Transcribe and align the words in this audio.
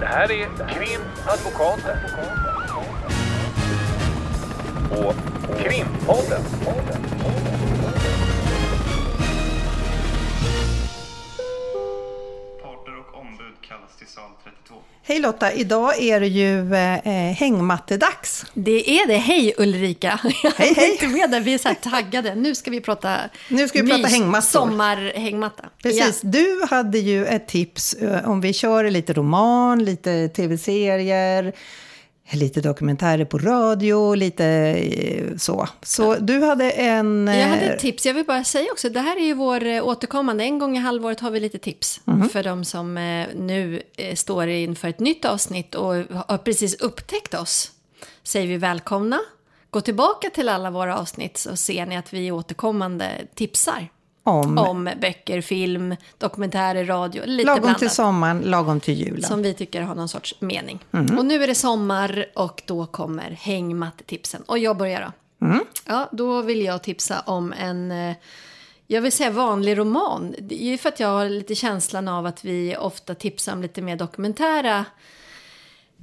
Det 0.00 0.06
här 0.06 0.32
är 0.32 0.48
Krimadvokaten. 0.68 1.98
Och 4.90 5.14
Krimpodden. 5.58 6.42
32. 14.46 14.74
Hej 15.02 15.18
Lotta, 15.20 15.52
idag 15.52 16.02
är 16.02 16.20
det 16.20 16.26
ju 16.26 16.74
eh, 16.74 17.34
hängmattedags. 17.34 18.46
Det 18.54 18.90
är 19.00 19.06
det. 19.06 19.16
Hej 19.16 19.54
Ulrika! 19.58 20.20
Jag 20.42 20.50
Hej, 20.50 20.72
hej. 20.76 20.90
inte 20.92 21.06
med 21.08 21.30
där. 21.30 21.40
Vi 21.40 21.54
är 21.54 21.58
så 21.58 21.68
här 21.68 21.74
taggade. 21.74 22.34
Nu 22.34 22.54
ska 22.54 22.70
vi 22.70 22.80
prata 22.80 23.16
Nu 23.48 23.68
ska 23.68 23.82
vi 23.82 23.88
prata 23.88 24.08
hängmattor. 24.08 24.46
Sommarhängmatta. 24.46 25.64
Precis, 25.82 26.20
Ja. 26.22 26.28
du 26.30 26.66
hade 26.70 26.98
ju 26.98 27.26
ett 27.26 27.48
tips 27.48 27.94
eh, 27.94 28.28
om 28.30 28.40
vi 28.40 28.52
kör 28.52 28.90
lite 28.90 29.12
roman, 29.12 29.84
lite 29.84 30.28
tv-serier, 30.28 31.52
lite 32.32 32.60
dokumentärer 32.60 33.24
på 33.24 33.38
radio, 33.38 34.14
lite 34.14 34.46
eh, 34.46 35.36
så. 35.36 35.68
Så 35.82 36.14
du 36.14 36.44
hade 36.44 36.70
en... 36.70 37.26
Jag 37.26 37.48
hade 37.48 37.62
eh, 37.62 37.72
ett 37.72 37.78
tips. 37.78 38.06
Jag 38.06 38.14
vill 38.14 38.24
bara 38.24 38.44
säga 38.44 38.72
också, 38.72 38.88
det 38.88 39.00
här 39.00 39.16
är 39.16 39.24
ju 39.24 39.34
vår 39.34 39.64
eh, 39.64 39.86
återkommande. 39.86 40.44
En 40.44 40.58
gång 40.58 40.76
i 40.76 40.80
halvåret 40.80 41.20
har 41.20 41.30
vi 41.30 41.40
lite 41.40 41.58
tips. 41.58 42.00
Mhm. 42.04 42.28
För 42.28 42.42
de 42.42 42.64
som 42.64 42.96
eh, 42.98 43.26
nu 43.36 43.82
eh, 43.96 44.14
står 44.14 44.48
inför 44.48 44.88
ett 44.88 45.00
nytt 45.00 45.24
avsnitt 45.24 45.74
och 45.74 45.94
har 46.26 46.38
precis 46.38 46.74
upptäckt 46.74 47.34
oss. 47.34 47.72
Säger 48.22 48.46
vi 48.46 48.56
välkomna. 48.56 49.20
Gå 49.70 49.80
tillbaka 49.80 50.30
till 50.30 50.48
alla 50.48 50.70
våra 50.70 50.98
avsnitt 50.98 51.36
så 51.36 51.56
ser 51.56 51.86
ni 51.86 51.96
att 51.96 52.12
vi 52.12 52.30
återkommande 52.30 53.10
tipsar. 53.34 53.88
Om, 54.26 54.58
Om 54.58 54.90
böcker, 55.00 55.40
film, 55.40 55.96
dokumentärer, 56.18 56.84
radio. 56.84 57.22
Lite 57.26 57.46
lagom 57.46 57.60
blandat. 57.60 57.78
till 57.78 57.90
sommaren, 57.90 58.40
lagom 58.40 58.80
till 58.80 58.94
julen. 58.94 59.22
Som 59.22 59.42
vi 59.42 59.54
tycker 59.54 59.82
har 59.82 59.94
någon 59.94 60.08
sorts 60.08 60.40
mening. 60.40 60.84
Mhm. 60.90 61.18
Och 61.18 61.26
nu 61.26 61.42
är 61.42 61.46
det 61.46 61.54
sommar 61.54 62.26
och 62.34 62.62
då 62.66 62.86
kommer 62.86 63.30
hängmattetipsen. 63.30 64.42
Och 64.42 64.58
jag 64.58 64.76
börjar 64.76 65.00
då. 65.00 65.46
Mm. 65.46 65.64
Ja, 65.84 66.08
då 66.12 66.42
vill 66.42 66.62
jag 66.62 66.82
tipsa 66.82 67.20
om 67.20 67.52
en, 67.52 67.90
eh, 67.92 68.16
jag 68.86 69.00
vill 69.00 69.12
säga 69.12 69.30
vanlig 69.30 69.78
roman. 69.78 70.34
Det 70.38 70.62
är 70.62 70.70
ju 70.70 70.78
för 70.78 70.88
att 70.88 71.00
jag 71.00 71.08
har 71.08 71.28
lite 71.28 71.54
känslan 71.54 72.08
av 72.08 72.26
att 72.26 72.44
vi 72.44 72.76
ofta 72.76 73.14
tipsar 73.14 73.52
om 73.52 73.62
lite 73.62 73.82
mer 73.82 73.96
dokumentära 73.96 74.84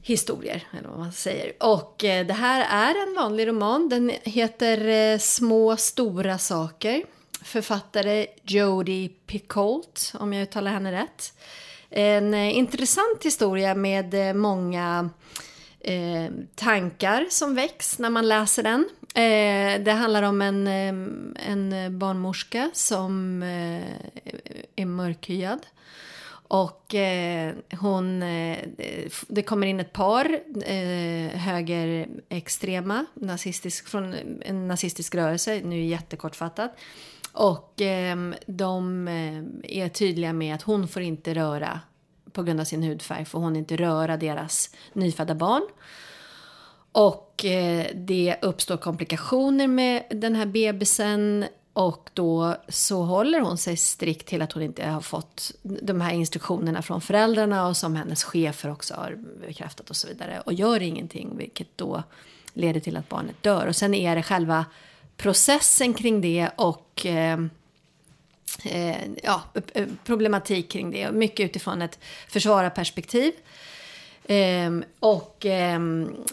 historier, 0.01 0.63
eller 0.79 0.89
vad 0.89 0.99
man 0.99 1.11
säger. 1.11 1.53
Och 1.59 2.03
eh, 2.03 2.25
det 2.25 2.33
här 2.33 2.65
är 2.89 3.07
en 3.07 3.15
vanlig 3.15 3.47
roman. 3.47 3.89
Den 3.89 4.11
heter 4.23 4.87
eh, 4.87 5.19
Små 5.19 5.77
stora 5.77 6.37
saker. 6.37 7.03
Författare 7.43 8.27
Jodie 8.43 9.09
Picoult, 9.09 10.13
om 10.19 10.33
jag 10.33 10.43
uttalar 10.43 10.71
henne 10.71 10.91
rätt. 10.91 11.33
En 11.89 12.33
eh, 12.33 12.57
intressant 12.57 13.23
historia 13.23 13.75
med 13.75 14.13
eh, 14.13 14.33
många 14.33 15.09
eh, 15.79 16.31
tankar 16.55 17.27
som 17.29 17.55
väcks 17.55 17.99
när 17.99 18.09
man 18.09 18.27
läser 18.27 18.63
den. 18.63 18.89
Eh, 19.15 19.83
det 19.83 19.91
handlar 19.91 20.23
om 20.23 20.41
en, 20.41 20.67
eh, 20.67 21.49
en 21.51 21.99
barnmorska 21.99 22.69
som 22.73 23.43
eh, 23.43 24.33
är 24.75 24.85
mörkhyad. 24.85 25.59
Och 26.47 26.95
eh, 26.95 27.53
hon, 27.79 28.23
eh, 28.23 28.57
det 29.27 29.41
kommer 29.41 29.67
in 29.67 29.79
ett 29.79 29.93
par 29.93 30.39
eh, 30.65 31.39
högerextrema 31.39 33.05
nazistisk, 33.13 33.87
från 33.87 34.15
en 34.41 34.67
nazistisk 34.67 35.15
rörelse, 35.15 35.61
nu 35.63 35.85
jättekortfattat. 35.85 36.75
Och 37.33 37.81
ehm, 37.81 38.33
eh, 38.33 38.39
de 38.45 39.07
är 39.63 39.89
tydliga 39.89 40.33
med 40.33 40.55
att 40.55 40.61
hon 40.61 40.87
får 40.87 41.01
inte 41.01 41.33
röra, 41.33 41.79
på 42.31 42.43
grund 42.43 42.59
av 42.59 42.65
sin 42.65 42.83
hudfärg, 42.83 43.25
får 43.25 43.39
hon 43.39 43.55
inte 43.55 43.75
röra 43.75 44.17
deras 44.17 44.69
nyfödda 44.93 45.35
barn. 45.35 45.67
Och 46.91 47.45
eh, 47.45 47.87
det 47.95 48.35
uppstår 48.41 48.77
komplikationer 48.77 49.67
med 49.67 50.03
den 50.09 50.35
här 50.35 50.45
bebisen 50.45 51.45
och 51.73 52.09
då 52.13 52.55
så 52.69 53.01
håller 53.01 53.39
hon 53.39 53.57
sig 53.57 53.77
strikt 53.77 54.27
till 54.27 54.41
att 54.41 54.51
hon 54.51 54.63
inte 54.63 54.85
har 54.85 55.01
fått 55.01 55.51
de 55.61 56.01
här 56.01 56.13
instruktionerna 56.13 56.81
från 56.81 57.01
föräldrarna 57.01 57.67
och 57.67 57.77
som 57.77 57.95
hennes 57.95 58.23
chefer 58.23 58.71
också 58.71 58.93
har 58.93 59.17
bekräftat 59.47 59.89
och 59.89 59.95
så 59.95 60.07
vidare. 60.07 60.41
Och 60.45 60.53
gör 60.53 60.81
ingenting, 60.81 61.37
vilket 61.37 61.67
då 61.75 62.03
leder 62.53 62.79
till 62.79 62.97
att 62.97 63.09
barnet 63.09 63.43
dör. 63.43 63.67
Och 63.67 63.75
sen 63.75 63.93
är 63.93 64.15
det 64.15 64.23
själva 64.23 64.65
processen 65.17 65.93
kring 65.93 66.21
det 66.21 66.49
och 66.55 67.05
eh, 67.05 67.39
eh, 68.63 68.97
ja, 69.23 69.41
eh, 69.73 69.87
problematik 70.05 70.71
kring 70.71 70.91
det. 70.91 71.11
Mycket 71.11 71.45
utifrån 71.45 71.81
ett 71.81 71.99
försvararperspektiv. 72.27 73.33
Eh, 74.25 74.71
och 74.99 75.45
eh, 75.45 75.79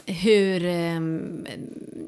hur... 0.07 0.65
Eh, 0.65 1.01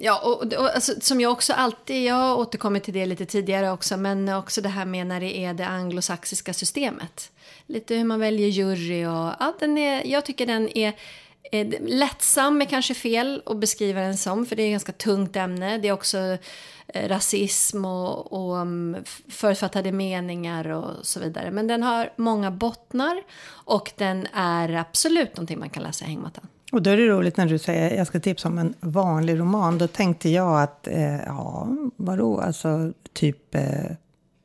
ja, 0.01 0.21
och, 0.21 0.53
och, 0.53 0.75
alltså, 0.75 0.93
som 1.01 1.21
jag 1.21 1.33
också 1.33 1.53
alltid... 1.53 2.05
Jag 2.05 2.15
har 2.15 2.37
återkommit 2.37 2.85
till 2.85 2.95
det 2.95 3.07
lite 3.07 3.27
tidigare 3.27 3.71
också. 3.71 3.97
Men 3.97 4.29
också 4.29 4.61
det 4.61 4.69
här 4.69 4.85
med 4.85 5.07
när 5.07 5.21
det 5.21 5.39
är 5.39 5.55
det 5.55 5.67
anglosaxiska 5.67 6.53
systemet. 6.53 7.31
Lite 7.67 7.95
hur 7.95 8.05
man 8.05 8.21
väljer 8.21 8.49
jury 8.49 9.07
och... 9.07 9.33
Ja, 9.41 9.55
den 9.59 9.79
är, 9.79 10.07
jag 10.07 10.27
tycker 10.27 10.47
den 10.47 10.77
är 10.79 10.93
eh, 11.53 11.67
Lättsam 11.81 12.61
är 12.61 12.67
kanske 12.67 12.95
fel 12.95 13.43
att 13.47 13.57
beskriva 13.57 14.01
den 14.01 14.17
som, 14.17 14.47
för 14.47 14.57
det 14.57 14.63
är 14.63 14.67
ett 14.67 14.73
ganska 14.73 14.93
tungt 14.93 15.37
ämne. 15.37 15.79
Det 15.79 15.89
är 15.89 15.93
också 15.93 16.19
eh, 16.87 17.09
rasism 17.09 17.85
och, 17.85 18.33
och 18.33 18.57
um, 18.57 18.97
förutfattade 19.29 19.93
meningar 19.93 20.69
och 20.69 21.07
så 21.07 21.21
vidare. 21.21 21.51
Men 21.51 21.67
den 21.67 21.83
har 21.83 22.13
många 22.17 22.51
bottnar 22.51 23.23
och 23.51 23.93
den 23.97 24.27
är 24.33 24.73
absolut 24.73 25.37
någonting 25.37 25.59
man 25.59 25.71
kan 25.71 25.83
läsa 25.83 26.05
i 26.05 26.09
hängmattan. 26.09 26.47
Och 26.73 26.83
då 26.83 26.91
är 26.91 26.97
det 26.97 27.07
roligt 27.07 27.37
när 27.37 27.47
du 27.47 27.59
säger 27.59 27.97
jag 27.97 28.07
ska 28.07 28.21
tipsa 28.21 28.49
om 28.49 28.59
en 28.59 28.75
vanlig 28.81 29.39
roman. 29.39 29.79
Då 29.79 29.87
tänkte 29.87 30.29
jag 30.29 30.63
att, 30.63 30.87
eh, 30.87 31.23
ja, 31.27 31.69
vadå, 31.97 32.41
alltså 32.41 32.93
typ 33.13 33.55
eh, 33.55 33.63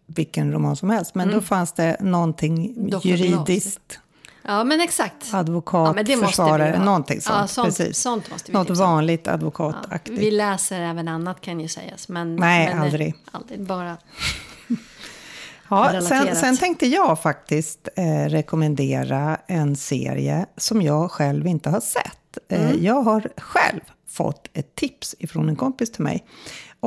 vilken 0.08 0.52
roman 0.52 0.76
som 0.76 0.90
helst. 0.90 1.16
Men 1.16 1.32
då 1.32 1.42
fanns 1.42 1.74
det 1.74 1.98
någonting 2.00 2.90
Dr. 2.90 3.08
juridiskt, 3.08 4.00
Ja, 4.48 4.64
men 4.64 4.82
exakt. 4.82 5.34
advokat, 5.34 5.96
men 5.96 6.06
måste 6.06 6.16
vi 6.16 6.26
försvarare, 6.28 6.80
någonting 6.86 7.22
sånt. 7.22 7.38
Ja, 7.40 7.48
sånt, 7.48 7.68
precis. 7.68 7.98
sånt 7.98 8.32
måste 8.32 8.52
vi 8.52 8.58
Något 8.58 8.68
tipsa 8.68 8.84
vanligt 8.84 9.22
Ja, 9.26 9.32
advokataktigt. 9.34 10.20
vi 10.20 10.32
läser 10.32 10.82
även 10.82 11.08
annat 11.08 11.42
kan 11.42 11.60
ju 11.60 11.68
sägas. 11.68 12.10
Men, 12.10 12.36
Nej, 12.36 12.68
men, 12.68 12.78
eh, 12.78 12.84
aldrig. 12.84 13.16
aldrig. 13.32 13.62
Bara 13.66 13.98
Ja, 15.70 16.02
sen, 16.02 16.36
sen 16.36 16.58
tänkte 16.58 16.88
jag 16.88 17.22
faktiskt 17.22 17.88
eh, 17.96 18.30
rekommendera 18.30 19.38
en 19.48 19.76
serie 19.76 20.46
som 20.58 20.82
jag 20.82 21.12
själv 21.12 21.48
inte 21.48 21.70
har 21.70 21.80
sett. 21.82 22.14
Eh, 22.50 22.62
Mm. 22.70 22.84
jag 22.84 23.02
har 23.02 23.30
själv 23.38 23.80
fått 24.10 24.48
ett 24.54 24.76
tips 24.76 25.16
ifrån 25.20 25.50
en 25.50 25.56
kompis 25.56 25.92
till 25.92 26.04
mig. 26.04 26.26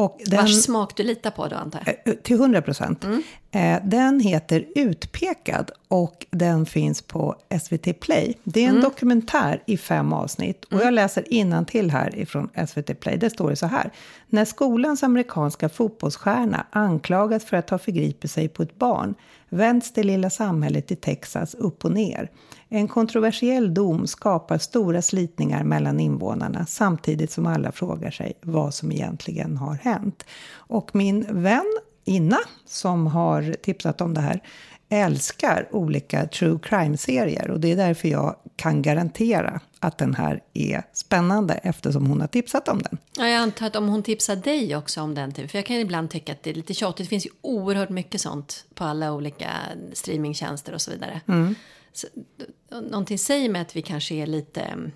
Och 0.00 0.20
den, 0.26 0.40
vars 0.40 0.62
smak 0.62 0.96
du 0.96 1.02
litar 1.02 1.30
på 1.30 1.48
då 1.48 1.56
antar 1.56 1.82
jag. 1.86 2.14
Eh, 2.14 2.18
Till 2.22 2.36
100 2.36 2.62
procent. 2.62 3.04
Mm. 3.04 3.22
Eh, 3.50 3.88
Den 3.88 4.20
heter 4.20 4.64
Utpekad 4.74 5.70
och 5.88 6.26
den 6.30 6.66
finns 6.66 7.02
på 7.02 7.36
SVT 7.62 7.92
Play. 8.00 8.38
Det 8.44 8.60
är 8.60 8.64
en 8.64 8.70
Mm. 8.70 8.82
dokumentär 8.82 9.62
i 9.66 9.76
fem 9.76 10.12
avsnitt. 10.12 10.64
Och 10.64 10.80
jag 10.80 10.94
läser 10.94 11.64
till 11.64 11.90
här 11.90 12.18
ifrån 12.18 12.48
SVT 12.68 12.94
Play. 13.00 13.16
Det 13.16 13.30
står 13.30 13.50
det 13.50 13.56
så 13.56 13.66
här. 13.66 13.90
När 14.28 14.44
skolans 14.44 15.02
amerikanska 15.02 15.68
fotbollsstjärna 15.68 16.66
anklagas 16.70 17.44
för 17.44 17.56
att 17.56 17.70
ha 17.70 17.78
förgripit 17.78 18.30
sig 18.30 18.48
på 18.48 18.62
ett 18.62 18.78
barn 18.78 19.14
vänds 19.48 19.92
det 19.92 20.02
lilla 20.02 20.30
samhället 20.30 20.90
i 20.90 20.96
Texas 20.96 21.54
upp 21.54 21.84
och 21.84 21.92
ner. 21.92 22.30
En 22.72 22.88
kontroversiell 22.88 23.74
dom 23.74 24.06
skapar 24.06 24.58
stora 24.58 25.02
slitningar 25.02 25.64
mellan 25.64 26.00
invånarna 26.00 26.66
samtidigt 26.66 27.32
som 27.32 27.46
alla 27.46 27.72
frågar 27.72 28.10
sig 28.10 28.32
vad 28.42 28.74
som 28.74 28.92
egentligen 28.92 29.56
har 29.56 29.74
hänt. 29.74 30.24
Och 30.52 30.90
min 30.94 31.42
vän 31.42 31.78
Inna, 32.04 32.38
som 32.66 33.06
har 33.06 33.52
tipsat 33.62 34.00
om 34.00 34.14
det 34.14 34.20
här, 34.20 34.40
älskar 34.88 35.68
olika 35.70 36.26
true 36.26 36.58
crime-serier 36.62 37.50
och 37.50 37.60
det 37.60 37.72
är 37.72 37.76
därför 37.76 38.08
jag 38.08 38.36
kan 38.56 38.82
garantera 38.82 39.60
att 39.78 39.98
den 39.98 40.14
här 40.14 40.42
är 40.54 40.82
spännande 40.92 41.54
eftersom 41.54 42.06
hon 42.06 42.20
har 42.20 42.28
tipsat 42.28 42.68
om 42.68 42.82
den. 42.82 42.98
Ja, 43.16 43.28
jag 43.28 43.42
antar 43.42 43.66
att 43.66 43.76
om 43.76 43.88
hon 43.88 44.02
tipsar 44.02 44.36
dig 44.36 44.76
också 44.76 45.00
om 45.00 45.14
den, 45.14 45.32
typ, 45.32 45.50
för 45.50 45.58
jag 45.58 45.66
kan 45.66 45.76
ibland 45.76 46.10
tycka 46.10 46.32
att 46.32 46.42
det 46.42 46.50
är 46.50 46.54
lite 46.54 46.74
tjatigt. 46.74 47.06
Det 47.06 47.08
finns 47.08 47.26
ju 47.26 47.30
oerhört 47.40 47.90
mycket 47.90 48.20
sånt 48.20 48.64
på 48.74 48.84
alla 48.84 49.12
olika 49.12 49.50
streamingtjänster 49.92 50.74
och 50.74 50.80
så 50.80 50.90
vidare. 50.90 51.20
Mm. 51.28 51.54
Någonting 52.70 53.18
säger 53.18 53.48
mig 53.48 53.60
att 53.62 53.76
vi 53.76 53.82
kanske 53.82 54.14
är 54.14 54.26
lite 54.26 54.60
mm, 54.60 54.90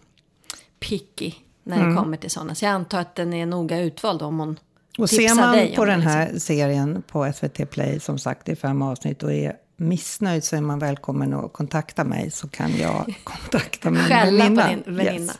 picky 0.81 1.33
när 1.63 1.77
Mm. 1.77 1.91
det 1.91 1.97
kommer 2.03 2.17
till 2.17 2.31
sådana. 2.31 2.55
Så 2.55 2.65
jag 2.65 2.73
antar 2.73 3.01
att 3.01 3.15
den 3.15 3.33
är 3.35 3.47
noga 3.47 3.81
utvald 3.81 4.23
om 4.23 4.39
hon 4.39 4.59
Och 4.99 5.09
tipsar 5.09 5.29
ser 5.29 5.35
man 5.35 5.53
dig 5.57 5.77
på 5.77 5.85
den 5.85 6.01
här 6.03 6.23
liksom. 6.25 6.41
serien 6.41 7.03
på 7.03 7.33
SVT 7.33 7.71
Play, 7.71 8.01
som 8.01 8.19
sagt 8.19 8.49
i 8.49 8.57
fem 8.57 8.83
avsnitt 8.83 9.23
och 9.23 9.33
är 9.33 9.57
missnöjd 9.77 10.45
så 10.45 10.57
är 10.57 10.61
man 10.61 10.79
välkommen 10.79 11.35
att 11.35 11.53
kontakta 11.53 12.05
mig 12.05 12.31
så 12.31 12.49
kan 12.49 12.77
jag 12.77 13.15
kontakta 13.25 13.91
min 13.91 14.03
Skälla 14.03 14.45
väninna. 14.45 14.63
på 14.63 14.69
din 14.69 14.97
väninna. 14.97 15.33
Yes. 15.33 15.39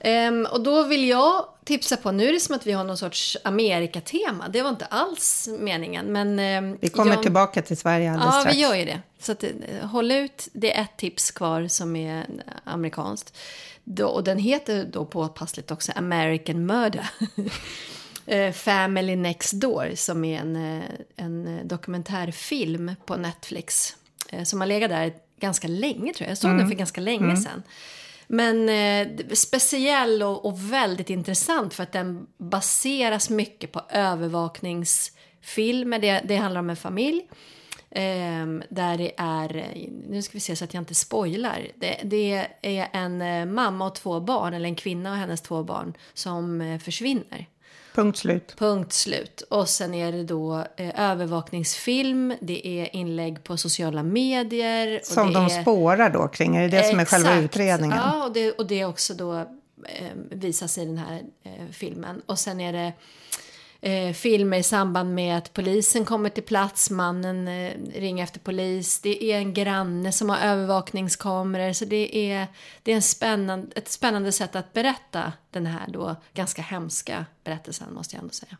Ehm, 0.00 0.46
och 0.52 0.62
då 0.62 0.82
vill 0.82 1.08
jag 1.08 1.44
tipsa 1.64 1.96
på, 1.96 2.12
nu 2.12 2.28
är 2.28 2.32
det 2.32 2.40
som 2.40 2.54
att 2.54 2.66
vi 2.66 2.72
har 2.72 2.84
någon 2.84 2.98
sorts 2.98 3.36
Amerikatema. 3.44 4.48
Det 4.48 4.62
var 4.62 4.70
inte 4.70 4.84
alls 4.86 5.48
meningen. 5.58 6.12
Men, 6.12 6.38
eh, 6.38 6.76
Vi 6.80 6.88
kommer 6.88 7.12
jag- 7.12 7.22
tillbaka 7.22 7.62
till 7.62 7.76
Sverige 7.76 8.12
alldeles 8.12 8.34
Ja, 8.34 8.40
strax. 8.40 8.56
vi 8.56 8.60
gör 8.60 8.74
ju 8.74 8.84
det. 8.84 9.00
Så 9.20 9.32
att, 9.32 9.44
eh, 9.44 9.50
håll 9.82 10.12
ut, 10.12 10.48
det 10.52 10.76
är 10.76 10.82
ett 10.82 10.96
tips 10.96 11.30
kvar 11.30 11.66
som 11.68 11.96
är 11.96 12.18
eh, 12.18 12.24
amerikanskt. 12.64 13.36
Då, 13.84 14.06
och 14.06 14.24
den 14.24 14.38
heter 14.38 14.84
då 14.92 15.04
påpassligt 15.04 15.70
också 15.70 15.92
American 15.96 16.66
Murder. 16.66 17.10
Eh, 18.26 18.52
Family 18.52 19.16
Next 19.16 19.52
Door 19.52 19.92
som 19.94 20.24
är 20.24 20.40
en, 20.40 20.82
en 21.16 21.68
dokumentärfilm 21.68 22.94
på 23.06 23.16
Netflix. 23.16 23.96
Som 24.44 24.60
har 24.60 24.66
legat 24.66 24.90
där 24.90 25.12
ganska 25.40 25.68
länge 25.68 26.12
tror 26.14 26.20
jag. 26.26 26.30
Jag 26.30 26.38
såg 26.38 26.50
den 26.58 26.68
för 26.68 26.74
ganska 26.74 27.00
länge 27.00 27.36
sedan. 27.36 27.62
Men 28.34 28.68
eh, 28.68 29.08
speciell 29.34 30.22
och, 30.22 30.44
och 30.44 30.72
väldigt 30.72 31.10
intressant 31.10 31.74
för 31.74 31.82
att 31.82 31.92
den 31.92 32.26
baseras 32.38 33.30
mycket 33.30 33.72
på 33.72 33.80
övervakningsfilmer. 33.88 35.98
Det, 35.98 36.22
det 36.24 36.36
handlar 36.36 36.60
om 36.60 36.70
en 36.70 36.76
familj. 36.76 37.28
Eh, 37.90 38.46
där 38.68 38.98
det 38.98 39.12
är, 39.16 39.74
nu 40.08 40.22
ska 40.22 40.32
vi 40.32 40.40
se 40.40 40.56
så 40.56 40.64
att 40.64 40.74
jag 40.74 40.80
inte 40.80 40.94
spoilar. 40.94 41.66
Det, 41.74 42.00
det 42.04 42.46
är 42.62 42.88
en 42.92 43.22
eh, 43.22 43.46
mamma 43.46 43.86
och 43.86 43.94
två 43.94 44.20
barn, 44.20 44.54
eller 44.54 44.68
en 44.68 44.74
kvinna 44.74 45.10
och 45.10 45.16
hennes 45.16 45.40
två 45.40 45.62
barn, 45.62 45.94
som 46.14 46.60
eh, 46.60 46.78
försvinner. 46.78 47.46
Punkt 47.94 48.18
slut. 48.18 48.54
Punkt 48.58 48.92
slut. 48.92 49.40
Och 49.40 49.68
sen 49.68 49.94
är 49.94 50.12
det 50.12 50.24
då 50.24 50.64
eh, 50.76 51.10
övervakningsfilm, 51.10 52.34
det 52.40 52.66
är 52.66 52.96
inlägg 52.96 53.44
på 53.44 53.56
sociala 53.56 54.02
medier. 54.02 55.00
Och 55.00 55.06
Som 55.06 55.26
det 55.26 55.34
de 55.34 55.44
är... 55.44 55.62
spårar 55.62 56.10
då 56.10 56.28
kring. 56.28 56.56
Är 56.56 56.62
det 56.68 56.68
det 56.68 56.84
som 56.84 57.00
är 57.00 57.04
själva 57.04 57.36
utredningen? 57.36 57.98
Ja, 57.98 58.24
och 58.24 58.32
det, 58.32 58.52
och 58.52 58.66
det 58.66 58.84
också 58.84 59.14
då 59.14 59.38
eh, 59.38 59.46
visas 60.30 60.78
i 60.78 60.84
den 60.84 60.98
här 60.98 61.22
eh, 61.42 61.52
filmen. 61.72 62.22
Och 62.26 62.38
sen 62.38 62.60
är 62.60 62.72
det 62.72 62.92
eh, 63.82 64.12
filmer 64.12 64.58
i 64.58 64.62
samband 64.62 65.14
med 65.14 65.38
att 65.38 65.52
polisen 65.52 66.04
kommer 66.04 66.28
till 66.28 66.42
plats, 66.42 66.90
mannen 66.90 67.48
eh, 67.48 67.72
ringer 67.94 68.24
efter 68.24 68.40
polis. 68.40 69.00
Det 69.00 69.24
är 69.24 69.38
en 69.38 69.54
granne 69.54 70.12
som 70.12 70.28
har 70.28 70.38
övervakningskameror. 70.38 71.72
Så 71.72 71.84
det 71.84 72.32
är, 72.32 72.46
det 72.82 72.92
är 72.92 72.96
en 72.96 73.02
spännande, 73.02 73.68
ett 73.76 73.88
spännande 73.88 74.32
sätt 74.32 74.56
att 74.56 74.72
berätta 74.72 75.32
den 75.50 75.66
här 75.66 75.86
då 75.88 76.16
ganska 76.34 76.62
hemska 76.62 77.26
berättelsen 77.44 77.94
måste 77.94 78.16
jag 78.16 78.22
ändå 78.22 78.34
säga. 78.34 78.56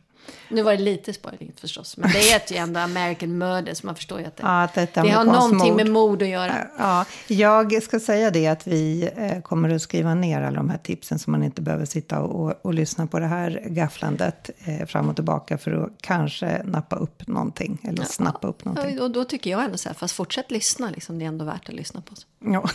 Nu 0.49 0.61
var 0.61 0.71
det 0.71 0.77
lite 0.83 1.13
spoiling 1.13 1.51
förstås, 1.61 1.97
men 1.97 2.11
det 2.11 2.19
heter 2.19 2.55
ju 2.55 2.61
ändå 2.61 2.79
American 2.79 3.37
Murder 3.37 3.73
så 3.73 3.85
man 3.85 3.95
förstår 3.95 4.19
ju 4.19 4.25
att 4.25 4.37
det, 4.37 4.43
Ja, 4.43 4.63
att 4.63 4.73
det 4.73 4.89
det 4.93 5.09
har 5.09 5.23
någonting 5.23 5.67
mord. 5.67 5.75
med 5.75 5.89
mord 5.89 6.21
att 6.21 6.27
göra. 6.27 6.67
Ja, 6.77 7.05
jag 7.27 7.83
ska 7.83 7.99
säga 7.99 8.31
det 8.31 8.47
att 8.47 8.67
vi 8.67 9.09
eh, 9.17 9.41
kommer 9.41 9.69
att 9.69 9.81
skriva 9.81 10.15
ner 10.15 10.41
alla 10.41 10.57
de 10.57 10.69
här 10.69 10.77
tipsen 10.77 11.19
så 11.19 11.31
man 11.31 11.43
inte 11.43 11.61
behöver 11.61 11.85
sitta 11.85 12.19
och, 12.21 12.65
och 12.65 12.73
lyssna 12.73 13.07
på 13.07 13.19
det 13.19 13.27
här 13.27 13.63
gafflandet 13.65 14.49
eh, 14.65 14.85
fram 14.87 15.09
och 15.09 15.15
tillbaka 15.15 15.57
för 15.57 15.71
att 15.83 15.89
kanske 16.01 16.61
nappa 16.65 16.95
upp 16.95 17.27
någonting 17.27 17.77
eller 17.83 18.03
snappa 18.03 18.47
upp 18.47 18.65
någonting. 18.65 18.95
Ja, 18.97 19.03
och 19.03 19.11
då 19.11 19.23
tycker 19.23 19.51
jag 19.51 19.63
ändå 19.63 19.77
så 19.77 19.89
här, 19.89 19.93
fast 19.93 20.15
fortsätt 20.15 20.51
lyssna, 20.51 20.89
liksom, 20.89 21.19
det 21.19 21.25
är 21.25 21.27
ändå 21.27 21.45
värt 21.45 21.69
att 21.69 21.75
lyssna 21.75 22.01
på. 22.01 22.13
oss. 22.13 22.25
Ja. 22.39 22.69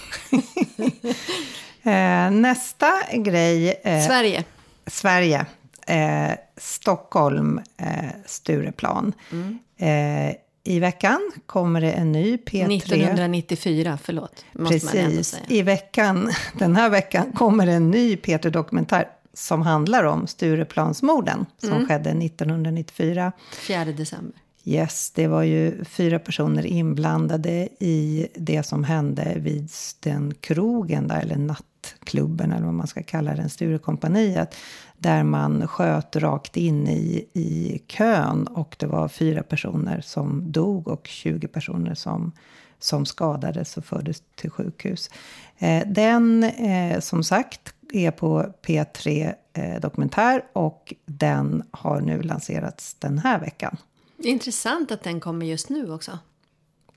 eh, 1.90 2.30
nästa 2.30 2.92
grej. 3.14 3.80
Eh, 3.84 4.06
Sverige. 4.06 4.44
Sverige. 4.86 5.46
Eh, 5.86 6.32
Stockholm, 6.60 7.60
eh, 7.76 7.86
Stureplan. 8.26 9.12
Mm. 9.32 9.58
Eh, 9.76 10.34
I 10.64 10.78
veckan 10.80 11.30
kommer 11.46 11.80
det 11.80 11.92
en 11.92 12.12
ny 12.12 12.36
P3. 12.36 12.76
1994, 12.76 13.98
förlåt. 14.02 14.44
Måste 14.52 14.78
Precis. 14.78 15.36
I 15.48 15.62
veckan, 15.62 16.30
den 16.58 16.76
här 16.76 16.90
veckan 16.90 17.32
kommer 17.32 17.66
en 17.66 17.90
ny 17.90 18.16
P3-dokumentär 18.16 19.08
som 19.34 19.62
handlar 19.62 20.04
om 20.04 20.26
Stureplansmorden 20.26 21.46
som 21.58 21.72
Mm. 21.72 21.86
skedde 21.88 22.10
1994. 22.10 23.32
4 23.52 23.84
december. 23.84 24.40
Yes, 24.64 25.10
det 25.14 25.26
var 25.26 25.42
ju 25.42 25.84
fyra 25.84 26.18
personer 26.18 26.66
inblandade 26.66 27.68
i 27.80 28.28
det 28.34 28.62
som 28.62 28.84
hände 28.84 29.32
vid 29.36 29.70
den 30.00 30.34
krogen 30.40 31.08
där, 31.08 31.20
eller 31.20 31.36
nattklubben 31.36 32.52
eller 32.52 32.64
vad 32.64 32.74
man 32.74 32.86
ska 32.86 33.02
kalla 33.02 33.34
den, 33.34 33.50
Sturekompaniet. 33.50 34.54
Där 34.98 35.22
man 35.22 35.68
sköt 35.68 36.16
rakt 36.16 36.56
in 36.56 36.88
i, 36.88 37.28
i 37.32 37.78
kön 37.86 38.46
och 38.46 38.76
det 38.78 38.86
var 38.86 39.08
fyra 39.08 39.42
personer 39.42 40.00
som 40.00 40.52
dog 40.52 40.88
och 40.88 41.06
20 41.06 41.48
personer 41.48 41.94
som, 41.94 42.32
som 42.78 43.06
skadades 43.06 43.76
och 43.76 43.84
fördes 43.84 44.22
till 44.34 44.50
sjukhus. 44.50 45.10
Eh, 45.58 45.86
den, 45.88 46.44
eh, 46.44 47.00
som 47.00 47.24
sagt, 47.24 47.74
är 47.92 48.10
på 48.10 48.52
P3 48.62 49.34
eh, 49.52 49.80
Dokumentär 49.80 50.44
och 50.52 50.94
den 51.06 51.62
har 51.70 52.00
nu 52.00 52.22
lanserats 52.22 52.94
den 52.94 53.18
här 53.18 53.40
veckan. 53.40 53.76
Intressant 54.18 54.90
att 54.92 55.02
den 55.02 55.20
kommer 55.20 55.46
just 55.46 55.68
nu 55.68 55.92
också. 55.92 56.18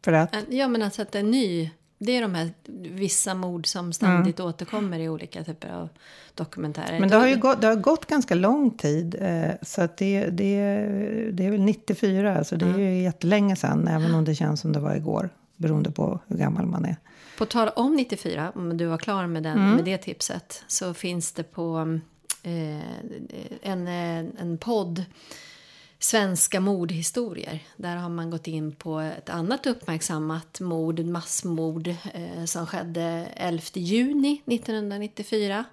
För 0.04 0.14
att 0.14 0.36
En- 0.36 0.46
Ja, 0.50 0.68
men 0.68 0.82
alltså 0.82 1.02
att 1.02 1.12
det 1.12 1.20
är 1.20 1.24
ny. 1.24 1.72
Det 2.04 2.18
är 2.18 2.22
de 2.22 2.36
här 2.36 2.52
vissa 2.90 3.34
mord 3.34 3.68
som 3.68 3.94
ständigt 3.94 4.40
återkommer 4.40 5.00
i 5.00 5.10
olika 5.10 5.44
typer 5.44 5.70
av 5.70 5.90
dokumentärer. 6.36 6.88
Mm. 6.90 7.00
Men 7.02 7.10
det 7.10 7.16
har 7.16 7.28
ju 7.28 7.36
gått, 7.38 7.62
det 7.62 7.68
har 7.68 7.76
gått 7.76 8.06
ganska 8.06 8.36
lång 8.36 8.72
tid. 8.72 9.16
Eh, 9.20 9.52
så 9.62 9.82
att 9.82 9.98
det, 9.98 10.26
det, 10.26 10.56
det 11.34 11.46
är 11.46 11.52
väl 11.52 11.62
94, 11.62 12.44
så 12.44 12.56
det 12.56 12.66
är 12.66 12.78
ju 12.78 13.02
jättelänge 13.02 13.56
sedan. 13.56 13.88
Även 13.88 14.14
om 14.16 14.26
det 14.26 14.36
känns 14.36 14.62
som 14.62 14.72
det 14.72 14.80
var 14.80 14.96
igår. 14.96 15.30
Beroende 15.58 15.92
på 15.92 16.20
hur 16.28 16.38
gammal 16.38 16.66
man 16.66 16.86
är. 16.86 16.96
På 17.38 17.46
tal 17.46 17.70
om 17.70 17.96
94, 17.96 18.52
om 18.56 18.78
du 18.78 18.86
var 18.86 18.98
klar 18.98 19.28
med, 19.28 19.44
den, 19.44 19.58
Mm. 19.58 19.76
med 19.76 19.86
det 19.86 19.98
tipset, 19.98 20.64
så 20.68 20.94
finns 20.94 21.32
det 21.32 21.44
på 21.44 22.00
eh, 22.44 22.82
en, 23.62 23.88
en 23.88 24.58
podd, 24.58 25.06
Svenska 26.04 26.60
mordhistorier. 26.60 27.60
Där 27.78 27.96
har 27.96 28.10
man 28.10 28.30
gått 28.30 28.48
in 28.48 28.72
på 28.76 29.00
ett 29.00 29.30
annat 29.30 29.66
uppmärksammat 29.66 30.60
mord, 30.60 31.00
massmord, 31.00 31.88
eh, 31.88 32.46
som 32.46 32.68
skedde 32.68 33.28
11 33.36 33.62
juni 33.74 34.42
1994. 34.46 35.66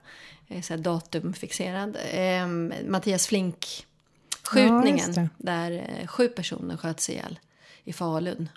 Jag 0.46 0.58
är 0.58 0.62
så 0.62 0.76
datumfixerad. 0.76 1.96
Eh, 2.12 2.46
Mattias 2.86 3.22
Ja, 3.22 3.28
Flink-skjutningen, 3.28 5.12
det. 5.12 5.28
där 5.38 5.72
eh, 6.00 6.06
sju 6.06 6.28
personer 6.28 6.76
sköts 6.76 7.10
ihjäl 7.10 7.38
i 7.84 7.92
Falun. 7.92 8.48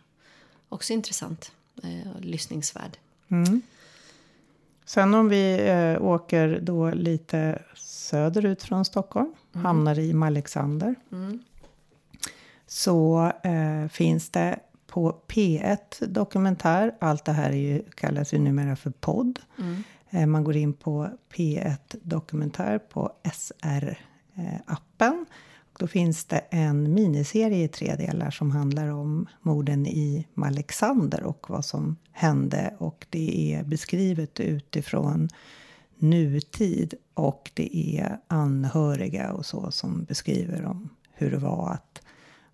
Också 0.69 0.93
intressant 0.93 1.51
eh, 1.83 2.11
och 2.15 2.21
lyssningsvärd. 2.25 2.97
Sen 4.85 5.13
om 5.13 5.29
vi 5.29 5.67
eh, 5.69 6.03
åker 6.03 6.59
då 6.61 6.91
lite 6.91 7.61
söderut 7.75 8.63
från 8.63 8.85
Stockholm. 8.85 9.33
Hamnar 9.53 9.99
i 9.99 10.13
Malexander. 10.13 10.95
Så 12.73 13.31
eh, 13.43 13.87
finns 13.87 14.29
det 14.29 14.59
på 14.87 15.15
P1 15.27 16.07
Dokumentär. 16.07 16.95
Allt 16.99 17.25
det 17.25 17.31
här 17.31 17.49
är 17.49 17.55
ju, 17.55 17.83
kallas 17.95 18.33
ju 18.33 18.39
numera 18.39 18.75
för 18.75 18.91
podd. 18.91 19.39
Eh, 20.09 20.25
man 20.25 20.43
går 20.43 20.55
in 20.55 20.73
på 20.73 21.09
P1 21.33 21.77
Dokumentär 22.01 22.79
på 22.79 23.11
SR-appen. 23.23 25.25
Då 25.79 25.87
finns 25.87 26.25
det 26.25 26.37
en 26.37 26.93
miniserie 26.93 27.63
i 27.63 27.67
tre 27.67 27.95
delar 27.95 28.31
som 28.31 28.51
handlar 28.51 28.87
om 28.87 29.27
morden 29.41 29.87
i 29.87 30.27
Malexander 30.33 31.23
och 31.23 31.45
vad 31.49 31.65
som 31.65 31.97
hände. 32.11 32.73
Och 32.77 33.05
det 33.09 33.53
är 33.53 33.63
beskrivet 33.63 34.39
utifrån 34.39 35.29
nutid 35.97 36.93
och 37.13 37.51
det 37.53 37.97
är 37.99 38.19
anhöriga 38.27 39.33
och 39.33 39.45
så 39.45 39.71
som 39.71 40.03
beskriver 40.03 40.65
om 40.65 40.89
hur 41.13 41.31
det 41.31 41.37
var 41.37 41.69
att 41.69 41.90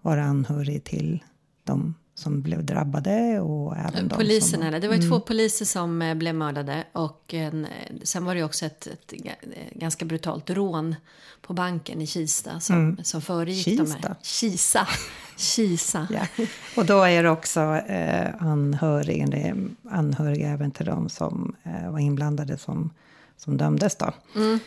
vara 0.01 0.23
anhörig 0.23 0.83
till 0.83 1.23
de 1.63 1.95
som 2.15 2.41
blev 2.41 2.65
drabbade 2.65 3.39
och 3.39 3.77
även 3.77 4.07
de 4.07 4.15
Polisen, 4.15 4.59
som... 4.59 4.67
eller? 4.67 4.79
Det 4.79 4.87
var 4.87 4.95
ju 4.95 5.09
två 5.09 5.19
poliser 5.19 5.65
som 5.65 6.01
eh, 6.01 6.15
blev 6.15 6.35
mördade 6.35 6.83
och 6.91 7.33
en, 7.33 7.65
eh, 7.65 7.71
sen 8.03 8.25
var 8.25 8.35
det 8.35 8.43
också 8.43 8.65
ett, 8.65 8.87
ett 8.87 9.13
eh, 9.23 9.31
ganska 9.71 10.05
brutalt 10.05 10.49
rån 10.49 10.95
på 11.41 11.53
banken 11.53 12.01
i 12.01 12.07
Kista 12.07 12.59
som, 12.59 12.97
som 13.03 13.21
föregick 13.21 13.65
de 13.65 13.73
Mm. 13.73 13.85
Kista? 13.85 14.07
här. 14.07 14.15
Kisa. 14.21 14.87
Kisa. 15.37 16.07
Ja. 16.09 16.45
Och 16.75 16.85
då 16.85 17.03
är 17.03 17.23
det 17.23 17.29
också 17.29 17.61
eh, 17.75 18.29
anhöriga, 18.39 19.55
anhöriga 19.89 20.49
även 20.49 20.71
till 20.71 20.85
de 20.85 21.09
som 21.09 21.55
eh, 21.63 21.91
var 21.91 21.99
inblandade 21.99 22.57
som, 22.57 22.93
som 23.37 23.57
dömdes. 23.57 23.95
Då. 23.95 24.13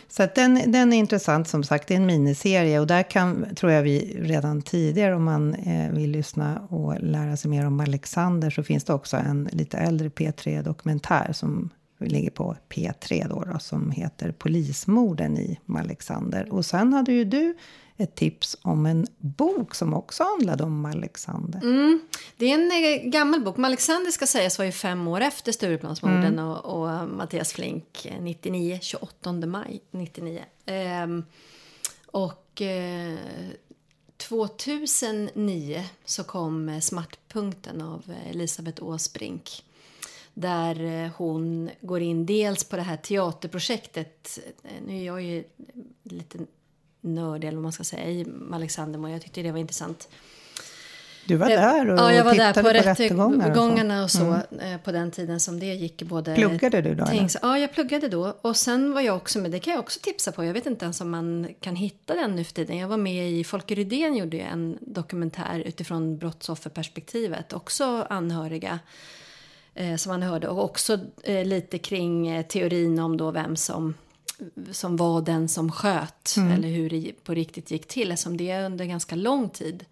Så 0.09 0.23
att 0.23 0.35
den, 0.35 0.71
den 0.71 0.93
är 0.93 0.97
intressant 0.97 1.47
som 1.47 1.63
sagt, 1.63 1.87
det 1.87 1.93
är 1.93 1.97
en 1.97 2.05
miniserie. 2.05 2.79
Och 2.79 2.87
där 2.87 3.03
kan, 3.03 3.55
tror 3.55 3.71
jag 3.71 3.81
vi 3.81 4.17
redan 4.21 4.61
tidigare, 4.61 5.15
om 5.15 5.23
man 5.23 5.53
eh, 5.53 5.91
vill 5.91 6.11
lyssna 6.11 6.61
och 6.69 6.95
lära 6.99 7.37
sig 7.37 7.51
mer 7.51 7.65
om 7.65 7.79
Alexander, 7.79 8.49
så 8.49 8.63
finns 8.63 8.83
det 8.83 8.93
också 8.93 9.17
en 9.17 9.49
lite 9.51 9.77
äldre 9.77 10.09
P3-dokumentär 10.09 11.33
som 11.33 11.69
ligger 12.09 12.29
på 12.31 12.55
P3 12.69 13.27
då, 13.29 13.43
då, 13.53 13.59
som 13.59 13.91
heter 13.91 14.31
Polismorden 14.31 15.37
i 15.37 15.59
Alexander. 15.77 16.53
Och 16.53 16.65
sen 16.65 16.93
hade 16.93 17.11
ju 17.13 17.25
du 17.25 17.57
ett 17.97 18.15
tips 18.15 18.57
om 18.61 18.85
en 18.85 19.07
bok 19.17 19.75
som 19.75 19.93
också 19.93 20.23
handlade 20.23 20.63
om 20.63 20.85
Alexander. 20.85 21.59
Det 22.37 22.45
är 22.45 22.53
en 22.53 22.71
eh, 22.71 23.09
gammal 23.09 23.41
bok. 23.43 23.59
Alexander 23.59 24.11
ska 24.11 24.27
sägas 24.27 24.57
var 24.57 24.65
ju 24.65 24.71
fem 24.71 25.07
år 25.07 25.21
efter 25.21 25.51
Stureplansmorden 25.51 26.25
Mm. 26.39 26.45
och, 26.47 26.65
och 26.65 27.09
Mattias 27.09 27.53
Flink 27.53 28.05
eh, 28.05 28.21
99, 28.21 28.79
28 28.81 29.31
maj 29.31 29.81
99. 29.91 30.43
Ehm, 30.65 31.23
Och 32.05 32.61
eh, 32.61 33.17
2009 34.17 35.83
så 36.05 36.23
kom 36.23 36.69
eh, 36.69 36.79
Smärtpunkten 36.79 37.81
av 37.81 38.13
Elisabeth 38.29 38.83
Åsbrink. 38.83 39.63
Där 40.33 41.03
eh, 41.03 41.11
hon 41.17 41.69
går 41.81 42.01
in 42.01 42.25
dels 42.25 42.63
på 42.63 42.75
det 42.75 42.81
här 42.81 42.97
teaterprojektet. 42.97 44.39
Eh, 44.63 44.71
nu 44.87 44.97
är 44.97 45.05
jag 45.05 45.21
ju 45.21 45.43
lite 46.03 46.37
nördig 47.01 47.47
eller 47.47 47.57
vad 47.57 47.63
man 47.63 47.71
ska 47.71 47.83
säga 47.83 48.09
i 48.09 48.25
Alexander 48.51 49.03
och 49.03 49.09
jag 49.09 49.21
tyckte 49.21 49.41
det 49.41 49.51
var 49.51 49.59
intressant. 49.59 50.09
Du 51.27 51.35
var 51.35 51.49
där 51.49 51.89
och 51.89 51.99
ja, 51.99 52.13
jag 52.13 52.23
var 52.23 52.31
tittade 52.31 52.51
där 52.51 52.63
på, 52.63 52.69
på 52.69 52.89
rättegångarna 52.89 54.03
och 54.03 54.11
så, 54.11 54.27
och 54.27 54.35
så 54.49 54.55
mm. 54.55 54.79
på 54.79 54.91
den 54.91 55.11
tiden 55.11 55.39
som 55.39 55.59
det 55.59 55.73
gick. 55.73 56.03
Både 56.03 56.35
pluggade 56.35 56.81
du 56.81 56.95
då? 56.95 57.05
Tänks, 57.05 57.37
ja, 57.41 57.59
jag 57.59 57.73
pluggade 57.73 58.07
då. 58.07 58.37
Och 58.41 58.57
sen 58.57 58.93
var 58.93 59.01
jag 59.01 59.15
också 59.15 59.39
med, 59.39 59.51
det 59.51 59.59
kan 59.59 59.73
jag 59.73 59.79
också 59.79 59.99
tipsa 59.99 60.31
på, 60.31 60.45
jag 60.45 60.53
vet 60.53 60.65
inte 60.65 60.85
ens 60.85 61.01
om 61.01 61.09
man 61.09 61.47
kan 61.59 61.75
hitta 61.75 62.15
den 62.15 62.35
nu 62.35 62.43
för 62.43 62.53
tiden. 62.53 62.77
Jag 62.77 62.87
var 62.87 62.97
med 62.97 63.31
i, 63.31 63.43
Folke 63.43 63.75
Rydén 63.75 64.15
gjorde 64.15 64.39
en 64.39 64.77
dokumentär 64.81 65.63
utifrån 65.65 66.17
brottsofferperspektivet, 66.17 67.53
också 67.53 68.05
anhöriga 68.09 68.71
eh, 68.71 68.77
som 69.97 70.09
man 70.09 70.23
hörde. 70.23 70.47
Och 70.47 70.63
också 70.63 70.99
eh, 71.23 71.45
lite 71.45 71.77
kring 71.77 72.27
eh, 72.27 72.45
teorin 72.45 72.99
om 72.99 73.17
då 73.17 73.31
vem 73.31 73.55
som 73.55 73.93
som 74.71 74.97
var 74.97 75.21
den 75.21 75.49
som 75.49 75.71
sköt 75.71 76.33
mm. 76.37 76.51
eller 76.51 76.67
hur 76.67 76.89
det 76.89 77.11
på 77.23 77.33
riktigt 77.33 77.71
gick 77.71 77.87
till 77.87 78.11
eftersom 78.11 78.37
det 78.37 78.65
under 78.65 78.85
ganska 78.85 79.15
lång 79.15 79.49
tid 79.49 79.85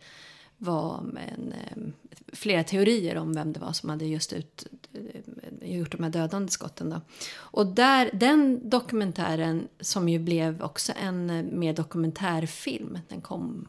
var 0.57 0.97
en, 0.97 1.93
flera 2.33 2.63
teorier 2.63 3.17
om 3.17 3.33
vem 3.33 3.53
det 3.53 3.59
var 3.59 3.73
som 3.73 3.89
hade 3.89 4.05
just 4.05 4.33
ut, 4.33 4.67
eh, 4.93 5.77
gjort 5.77 5.91
de 5.91 6.03
här 6.03 6.11
dödande 6.11 6.51
skotten. 6.51 6.89
Då. 6.89 7.01
Och 7.35 7.67
där, 7.67 8.09
den 8.13 8.69
dokumentären, 8.69 9.67
som 9.79 10.09
ju 10.09 10.19
blev 10.19 10.63
också 10.63 10.93
en 11.01 11.29
eh, 11.29 11.43
mer 11.43 11.73
dokumentärfilm, 11.73 12.99
den 13.07 13.21
kom 13.21 13.67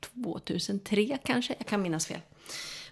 2003 0.00 1.18
kanske, 1.24 1.54
jag 1.58 1.66
kan 1.66 1.82
minnas 1.82 2.06
fel. 2.06 2.20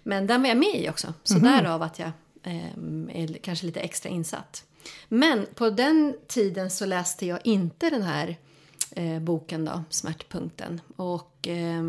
Men 0.02 0.26
den 0.26 0.42
var 0.42 0.48
jag 0.48 0.58
med 0.58 0.82
i 0.82 0.88
också, 0.88 1.14
så 1.22 1.36
mm 1.36 1.44
därav 1.44 1.82
att 1.82 1.98
jag 1.98 2.08
eh, 2.08 2.12
är 2.44 3.38
kanske 3.38 3.66
lite 3.66 3.80
extra 3.80 4.08
insatt. 4.08 4.64
Men 5.08 5.46
på 5.54 5.70
den 5.70 6.16
tiden 6.26 6.70
så 6.70 6.86
läste 6.86 7.26
jag 7.26 7.40
inte 7.44 7.90
den 7.90 8.02
här 8.02 8.36
eh, 8.90 9.20
boken 9.20 9.64
då, 9.64 9.84
Smärtpunkten. 9.90 10.80
Och 10.96 11.48
eh, 11.48 11.84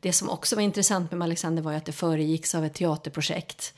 det 0.00 0.12
som 0.12 0.30
också 0.30 0.56
var 0.56 0.62
intressant 0.62 1.12
med 1.12 1.22
Alexander 1.22 1.62
var 1.62 1.70
ju 1.70 1.78
att 1.78 1.84
det 1.84 1.92
föregicks 1.92 2.54
av 2.54 2.64
ett 2.64 2.74
teaterprojekt. 2.74 3.74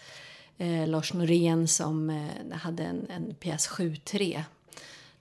Eh, 0.58 0.86
Lars 0.88 1.12
Norén 1.12 1.68
som 1.68 2.10
eh, 2.10 2.56
hade 2.56 2.82
en, 2.82 3.06
en 3.10 3.34
pjäs 3.34 3.68
7-3 3.68 4.42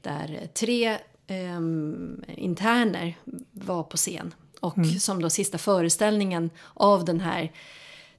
där 0.01 0.47
tre 0.53 0.97
ehm, 1.27 2.23
interner 2.27 3.17
var 3.51 3.83
på 3.83 3.97
scen. 3.97 4.33
Och 4.59 4.77
mm. 4.77 4.99
som 4.99 5.21
då 5.21 5.29
sista 5.29 5.57
föreställningen 5.57 6.49
av 6.73 7.05
den 7.05 7.19
här 7.19 7.51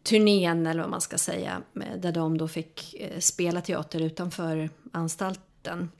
turnén 0.02 0.66
eller 0.66 0.80
vad 0.80 0.90
man 0.90 1.00
ska 1.00 1.18
säga. 1.18 1.62
Där 1.98 2.12
de 2.12 2.38
då 2.38 2.48
fick 2.48 2.94
eh, 3.00 3.18
spela 3.18 3.60
teater 3.60 4.00
utanför 4.00 4.70
anstalten. 4.92 5.90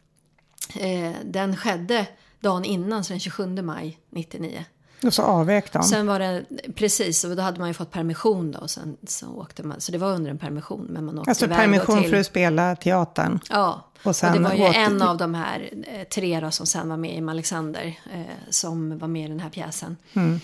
Eh, 0.79 1.13
den 1.25 1.57
skedde 1.57 2.07
dagen 2.41 2.65
innan, 2.65 3.05
så 3.05 3.13
den 3.13 3.21
27 3.21 3.63
maj 3.63 3.99
99. 4.11 4.65
Och 5.05 5.15
så 5.15 5.23
avvek 5.23 5.73
de? 5.73 5.83
Sen 5.83 6.07
var 6.07 6.19
det, 6.19 6.45
precis, 6.75 7.25
och 7.25 7.37
då 7.37 7.43
hade 7.43 7.59
man 7.59 7.69
ju 7.69 7.75
fått 7.75 7.91
permission 7.91 8.53
då. 8.53 8.59
Och 8.59 8.71
sen 8.71 8.97
så 9.07 9.27
åkte 9.29 9.63
man, 9.63 9.81
så 9.81 9.93
det 9.93 9.99
var 9.99 10.13
under 10.13 10.31
en 10.31 10.39
permission. 10.39 10.87
Men 10.91 11.05
man 11.05 11.19
åkte 11.19 11.31
alltså 11.31 11.49
permission 11.49 12.03
till, 12.03 12.11
för 12.11 12.17
att 12.17 12.27
spela 12.27 12.77
teatern? 12.77 13.41
Ja, 13.51 13.91
och, 14.03 14.17
sen 14.17 14.33
och 14.33 14.37
det 14.39 14.49
var 14.49 14.55
ju 14.55 14.65
åkte... 14.65 14.81
en 14.81 15.03
av 15.03 15.17
de 15.17 15.35
här 15.35 15.71
eh, 15.87 16.05
tre 16.05 16.41
då, 16.41 16.51
som 16.51 16.67
sen 16.67 16.89
var 16.89 16.97
med 16.97 17.19
i 17.19 17.29
Alexander. 17.29 17.99
Eh, 18.13 18.21
som 18.51 18.99
var 18.99 19.09
med 19.09 19.25
i 19.25 19.29
den 19.29 19.41
här 19.41 19.51
pjäsen. 19.51 19.97
Mm. 20.13 20.41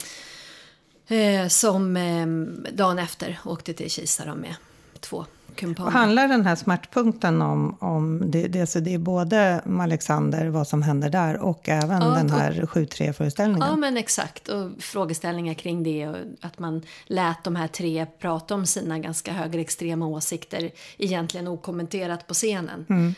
Eh, 1.08 1.48
som 1.48 1.96
eh, 1.96 2.26
dagen 2.72 2.98
efter 2.98 3.38
åkte 3.44 3.72
till 3.72 3.90
Kisa 3.90 4.34
med 4.34 4.54
två 5.00 5.24
kumpaner. 5.56 5.90
Handlar 5.90 6.28
den 6.28 6.46
här 6.46 6.56
smärtpunkten 6.56 7.42
om, 7.42 7.76
om 7.80 8.30
det, 8.30 8.48
det, 8.48 8.66
så 8.66 8.80
det 8.80 8.94
är 8.94 8.98
både 8.98 9.60
Alexander, 9.80 10.48
vad 10.48 10.68
som 10.68 10.82
händer 10.82 11.10
där, 11.10 11.36
och 11.36 11.68
även 11.68 12.02
ja, 12.02 12.08
den 12.08 12.30
här 12.30 12.52
7-3-föreställningen? 12.52 13.68
Ja, 13.68 13.76
men 13.76 13.96
exakt. 13.96 14.48
Och 14.48 14.70
frågeställningar 14.78 15.54
kring 15.54 15.82
det 15.82 16.08
och 16.08 16.16
att 16.40 16.58
man 16.58 16.82
lät 17.06 17.44
de 17.44 17.56
här 17.56 17.68
tre 17.68 18.06
prata 18.18 18.54
om 18.54 18.66
sina 18.66 18.98
ganska 18.98 19.32
högerextrema 19.32 20.06
åsikter 20.06 20.70
egentligen 20.98 21.48
okommenterat 21.48 22.26
på 22.26 22.34
scenen. 22.34 22.86
Mm. 22.88 23.14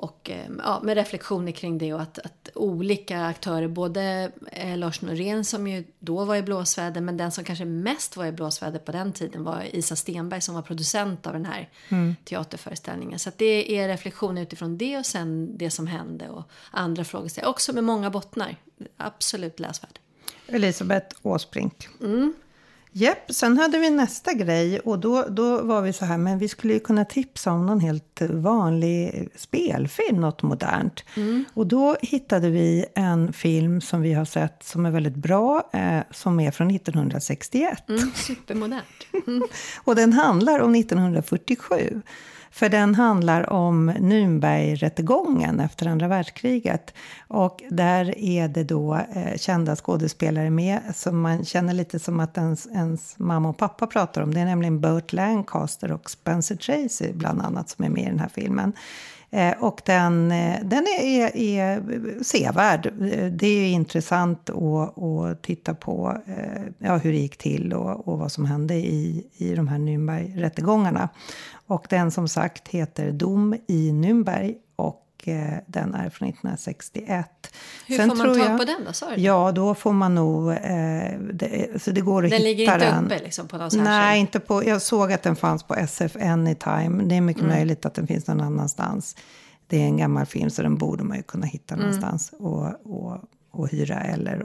Och 0.00 0.30
eh, 0.30 0.46
ja, 0.58 0.80
med 0.82 0.94
reflektioner 0.94 1.52
kring 1.52 1.78
det 1.78 1.94
och 1.94 2.00
att, 2.00 2.18
att 2.18 2.48
olika 2.54 3.24
aktörer, 3.24 3.68
både 3.68 4.32
eh, 4.52 4.78
Lars 4.78 5.02
Norén 5.02 5.44
som 5.44 5.66
ju 5.66 5.84
då 5.98 6.24
var 6.24 6.36
i 6.36 6.42
blåsväder 6.42 7.00
men 7.00 7.16
den 7.16 7.32
som 7.32 7.44
kanske 7.44 7.64
mest 7.64 8.16
var 8.16 8.26
i 8.26 8.32
blåsväder 8.32 8.78
på 8.78 8.92
den 8.92 9.12
tiden 9.12 9.44
var 9.44 9.76
Isa 9.76 9.96
Stenberg 9.96 10.40
som 10.40 10.54
var 10.54 10.62
producent 10.62 11.26
av 11.26 11.32
den 11.32 11.44
här 11.44 11.68
mm. 11.88 12.16
teaterföreställningen. 12.24 13.18
Så 13.18 13.30
det 13.36 13.78
är 13.78 13.88
reflektioner 13.88 14.42
utifrån 14.42 14.78
det 14.78 14.98
och 14.98 15.06
sen 15.06 15.58
det 15.58 15.70
som 15.70 15.86
hände 15.86 16.28
och 16.28 16.50
andra 16.70 17.04
frågeställningar. 17.04 17.50
Också 17.50 17.72
med 17.72 17.84
många 17.84 18.10
bottnar. 18.10 18.56
Absolut 18.96 19.60
läsvärd. 19.60 19.98
Elisabeth 20.46 21.16
Åsbrink. 21.22 21.88
Mm. 22.00 22.34
Japp, 22.92 23.32
sen 23.32 23.58
hade 23.58 23.78
vi 23.78 23.90
nästa 23.90 24.32
grej 24.32 24.80
och 24.80 24.98
då, 24.98 25.24
då 25.28 25.62
var 25.62 25.82
vi 25.82 25.92
så 25.92 26.04
här, 26.04 26.18
men 26.18 26.38
vi 26.38 26.48
skulle 26.48 26.72
ju 26.72 26.80
kunna 26.80 27.04
tipsa 27.04 27.52
om 27.52 27.66
någon 27.66 27.80
helt 27.80 28.20
vanlig 28.30 29.28
spelfilm, 29.34 30.20
något 30.20 30.42
modernt. 30.42 31.04
Mm. 31.16 31.44
Och 31.54 31.66
då 31.66 31.96
hittade 32.02 32.50
vi 32.50 32.84
en 32.94 33.32
film 33.32 33.80
som 33.80 34.02
vi 34.02 34.12
har 34.12 34.24
sett 34.24 34.62
som 34.62 34.86
är 34.86 34.90
väldigt 34.90 35.16
bra, 35.16 35.70
eh, 35.72 36.00
som 36.10 36.40
är 36.40 36.50
från 36.50 36.70
1961. 36.70 37.88
Mm, 37.88 38.12
supermodernt. 38.14 38.84
Mm. 39.26 39.42
och 39.84 39.96
den 39.96 40.12
handlar 40.12 40.60
om 40.60 40.74
1947. 40.74 42.02
För 42.50 42.68
den 42.68 42.94
handlar 42.94 43.52
om 43.52 43.90
Nürnbergrättegången 43.90 45.60
efter 45.60 45.86
andra 45.86 46.08
världskriget. 46.08 46.94
Och 47.28 47.62
där 47.70 48.18
är 48.18 48.48
det 48.48 48.64
då 48.64 48.94
eh, 48.94 49.36
kända 49.36 49.76
skådespelare 49.76 50.50
med 50.50 50.80
som 50.94 51.20
man 51.20 51.44
känner 51.44 51.74
lite 51.74 51.98
som 51.98 52.20
att 52.20 52.36
ens, 52.36 52.66
ens 52.66 53.18
mamma 53.18 53.48
och 53.48 53.58
pappa 53.58 53.86
pratar 53.86 54.22
om. 54.22 54.34
Det 54.34 54.40
är 54.40 54.44
nämligen 54.44 54.80
Burt 54.80 55.12
Lancaster 55.12 55.92
och 55.92 56.10
Spencer 56.10 56.56
Tracy 56.56 57.12
bland 57.12 57.42
annat 57.42 57.68
som 57.68 57.84
är 57.84 57.88
med 57.88 58.02
i 58.02 58.06
den 58.06 58.20
här 58.20 58.30
filmen. 58.34 58.72
Eh, 59.32 59.52
och 59.58 59.80
den, 59.84 60.32
eh, 60.32 60.56
den 60.62 60.86
är, 61.00 61.36
är 61.36 61.82
sevärd. 62.22 62.86
Eh, 62.86 63.32
det 63.32 63.46
är 63.46 63.70
intressant 63.70 64.50
att, 64.50 64.98
att 64.98 65.42
titta 65.42 65.74
på 65.74 66.16
eh, 66.26 66.62
ja, 66.78 66.96
hur 66.96 67.12
det 67.12 67.18
gick 67.18 67.36
till 67.36 67.72
och, 67.72 68.08
och 68.08 68.18
vad 68.18 68.32
som 68.32 68.44
hände 68.44 68.74
i, 68.74 69.26
i 69.36 69.54
de 69.54 69.68
här 69.68 69.78
Nürnbergrättegångarna. 69.78 71.08
Och 71.66 71.86
den 71.90 72.10
som 72.10 72.28
sagt 72.28 72.68
heter 72.68 73.12
Dom 73.12 73.56
i 73.66 73.90
Nürnberg 73.90 74.54
och 74.76 75.06
eh, 75.28 75.58
den 75.66 75.94
är 75.94 76.10
från 76.10 76.28
1961. 76.28 77.54
Hur 77.86 77.96
Sen 77.96 78.10
får 78.10 78.16
man 78.16 78.38
tag 78.38 78.58
på 78.58 78.64
den 78.64 78.84
då? 78.86 78.92
Sa 78.92 79.14
Ja, 79.16 79.52
då 79.52 79.74
får 79.74 79.92
man 79.92 80.14
nog... 80.14 80.50
Eh, 80.50 81.18
det, 81.32 81.82
så 81.82 81.90
det 81.90 82.00
går 82.00 82.24
att 82.24 82.30
den 82.30 82.38
hitta 82.38 82.48
ligger 82.48 82.74
inte 82.74 83.14
uppe 83.14 83.24
liksom 83.24 83.48
på 83.48 83.56
någon 83.56 83.70
Nej, 83.74 84.20
inte 84.20 84.40
på... 84.40 84.64
Jag 84.64 84.82
såg 84.82 85.12
att 85.12 85.22
den 85.22 85.36
fanns 85.36 85.62
på 85.62 85.74
SF 85.74 86.16
Anytime. 86.16 87.02
Det 87.04 87.14
är 87.14 87.20
mycket 87.20 87.42
mm. 87.42 87.56
möjligt 87.56 87.86
att 87.86 87.94
den 87.94 88.06
finns 88.06 88.26
någon 88.26 88.40
annanstans. 88.40 89.16
Det 89.66 89.76
är 89.76 89.84
en 89.84 89.96
gammal 89.96 90.26
film 90.26 90.50
så 90.50 90.62
den 90.62 90.76
borde 90.76 91.04
man 91.04 91.16
ju 91.16 91.22
kunna 91.22 91.46
hitta 91.46 91.74
mm. 91.74 91.86
någonstans. 91.86 92.32
Och, 92.38 92.66
och 92.84 93.18
att 93.52 93.72
hyra 93.72 94.00
eller 94.00 94.44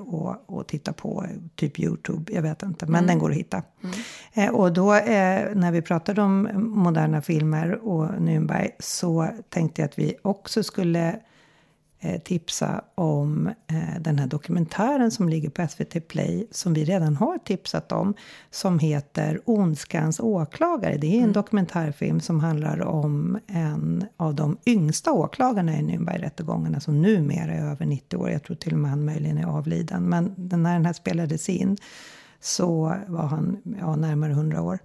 att 0.59 0.67
titta 0.67 0.93
på, 0.93 1.25
typ 1.55 1.79
Youtube, 1.79 2.33
jag 2.33 2.41
vet 2.41 2.63
inte, 2.63 2.85
men 2.85 2.95
mm. 2.95 3.07
den 3.07 3.19
går 3.19 3.29
att 3.29 3.38
hitta. 3.38 3.63
Mm. 3.83 3.95
Eh, 4.33 4.55
och 4.55 4.74
då 4.74 4.93
eh, 4.93 5.55
när 5.55 5.71
vi 5.71 5.81
pratade 5.81 6.21
om 6.21 6.50
moderna 6.75 7.21
filmer 7.21 7.88
och 7.88 8.05
Nürnberg 8.05 8.69
så 8.79 9.29
tänkte 9.50 9.81
jag 9.81 9.89
att 9.89 10.00
vi 10.00 10.15
också 10.21 10.63
skulle 10.63 11.19
tipsa 12.24 12.81
om 12.95 13.47
eh, 13.47 14.01
den 14.01 14.19
här 14.19 14.27
dokumentären 14.27 15.12
som 15.12 15.29
ligger 15.29 15.50
på 15.50 15.67
SVT 15.67 16.07
Play 16.07 16.47
som 16.51 16.74
vi 16.74 16.85
redan 16.85 17.15
har 17.15 17.38
tipsat 17.38 17.91
om 17.91 18.13
som 18.51 18.79
heter 18.79 19.41
Ondskans 19.45 20.19
åklagare. 20.19 20.97
Det 20.97 21.07
är 21.07 21.17
en 21.17 21.19
mm. 21.19 21.33
dokumentärfilm 21.33 22.19
som 22.19 22.39
handlar 22.39 22.81
om 22.81 23.39
en 23.47 24.05
av 24.17 24.35
de 24.35 24.57
yngsta 24.65 25.12
åklagarna 25.12 25.79
i 25.79 25.81
Nürnbergrättegångarna 25.81 26.79
som 26.79 27.01
numera 27.01 27.53
är 27.53 27.71
över 27.71 27.85
90 27.85 28.17
år. 28.17 28.29
Jag 28.29 28.43
tror 28.43 28.55
till 28.55 28.74
och 28.74 28.79
med 28.79 28.91
han 28.91 29.05
möjligen 29.05 29.38
är 29.38 29.45
avliden. 29.45 30.09
Men 30.09 30.33
när 30.38 30.74
den 30.74 30.85
här 30.85 30.93
spelades 30.93 31.50
in 31.50 31.77
så 32.39 32.95
var 33.07 33.27
han 33.27 33.62
ja, 33.79 33.95
närmare 33.95 34.31
100 34.31 34.62
år. 34.62 34.79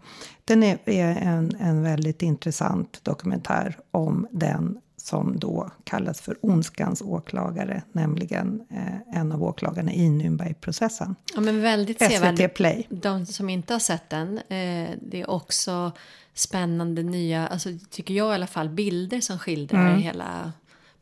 Den 0.44 0.62
är, 0.62 0.78
är 0.84 1.16
en, 1.16 1.56
en 1.60 1.82
väldigt 1.82 2.22
intressant 2.22 3.04
dokumentär 3.04 3.78
om 3.90 4.26
den 4.30 4.78
som 5.07 5.38
då 5.38 5.71
kallas 5.85 6.21
för 6.21 6.37
ondskans 6.40 7.02
åklagare, 7.02 7.83
nämligen 7.92 8.66
eh, 8.71 9.19
en 9.21 9.33
av 9.33 9.42
åklagarna 9.42 9.92
i 9.92 10.09
Nürnbergprocessen. 10.09 11.14
Ja, 11.35 11.40
men 11.40 11.62
väldigt 11.62 11.99
sevärd. 11.99 12.54
Play. 12.54 12.87
De 12.88 13.26
som 13.26 13.49
inte 13.49 13.73
har 13.73 13.80
sett 13.80 14.11
den, 14.11 14.38
eh, 14.38 14.90
det 15.02 15.21
är 15.21 15.30
också 15.30 15.92
spännande 16.35 17.02
nya, 17.02 17.47
alltså 17.47 17.69
tycker 17.90 18.14
jag 18.14 18.33
i 18.33 18.35
alla 18.35 18.47
fall, 18.47 18.69
bilder 18.69 19.21
som 19.21 19.38
skildrar 19.38 19.88
mm. 19.88 20.02
hela 20.02 20.52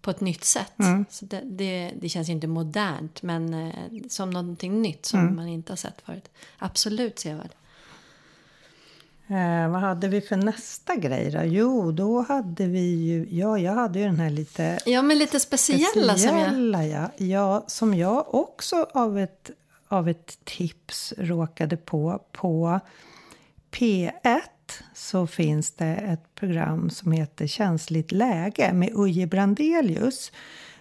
på 0.01 0.11
ett 0.11 0.21
nytt 0.21 0.45
sätt. 0.45 0.73
Så 1.11 1.25
det, 1.25 1.43
det, 1.45 1.93
det 2.01 2.09
känns 2.09 2.29
ju 2.29 2.33
inte 2.33 2.47
modernt, 2.47 3.23
men 3.23 3.55
eh, 3.55 3.73
som 4.09 4.31
någonting 4.31 4.83
nytt 4.83 5.07
som 5.07 5.37
man 5.37 5.49
inte 5.49 5.73
har 5.73 5.77
sett 5.77 6.01
förut. 6.05 6.31
Absolut 6.59 7.19
sevärd. 7.19 7.51
Eh, 9.31 9.71
vad 9.71 9.81
hade 9.81 10.09
vi 10.09 10.21
för 10.21 10.37
nästa 10.37 10.97
grej 10.97 11.31
då? 11.31 11.41
Jo, 11.45 11.93
då 11.93 12.21
hade 12.21 12.67
vi 12.67 12.95
ju... 12.95 13.27
Ja, 13.31 13.59
jag 13.59 13.73
hade 13.73 13.99
ju 13.99 14.05
den 14.05 14.21
här 14.21 14.31
lite 14.31 14.79
Ja, 14.87 15.03
men 15.03 15.19
lite 15.19 15.41
speciella, 15.41 16.17
som 16.17 16.39
jag... 16.39 16.47
speciella, 16.47 16.87
ja. 16.87 17.11
ja. 17.17 17.65
Som 17.67 17.95
jag 17.95 18.35
också 18.35 18.87
av 18.95 19.19
ett, 19.19 19.51
av 19.89 20.09
ett 20.09 20.45
tips 20.45 21.15
råkade 21.17 21.77
på. 21.77 22.23
På 22.33 22.81
P1 23.71 24.41
så 24.95 25.27
finns 25.27 25.71
det 25.73 25.95
ett 25.95 26.35
program 26.35 26.91
som 26.91 27.13
heter 27.13 27.47
Känsligt 27.47 28.13
läge 28.13 28.73
med 28.73 28.91
Uje 28.95 29.27
Brandelius. 29.27 30.33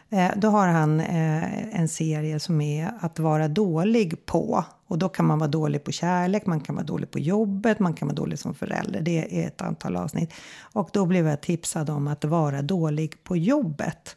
Eh, 0.09 0.31
då 0.35 0.47
har 0.47 0.67
han 0.67 0.99
eh, 0.99 1.79
en 1.79 1.87
serie 1.87 2.39
som 2.39 2.61
är 2.61 2.91
att 2.99 3.19
vara 3.19 3.47
dålig 3.47 4.25
på. 4.25 4.65
Och 4.87 4.97
då 4.97 5.09
kan 5.09 5.25
man 5.25 5.39
vara 5.39 5.49
dålig 5.49 5.83
på 5.83 5.91
kärlek, 5.91 6.45
man 6.45 6.59
kan 6.59 6.75
vara 6.75 6.85
dålig 6.85 7.11
på 7.11 7.19
jobbet, 7.19 7.79
man 7.79 7.93
kan 7.93 8.07
vara 8.07 8.15
dålig 8.15 8.39
som 8.39 8.53
förälder. 8.53 9.01
Det 9.01 9.43
är 9.43 9.47
ett 9.47 9.61
antal 9.61 9.95
avsnitt. 9.95 10.33
Och 10.59 10.89
då 10.93 11.05
blev 11.05 11.27
jag 11.27 11.41
tipsad 11.41 11.89
om 11.89 12.07
att 12.07 12.25
vara 12.25 12.61
dålig 12.61 13.23
på 13.23 13.37
jobbet. 13.37 14.15